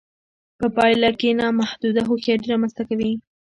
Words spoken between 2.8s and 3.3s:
کوي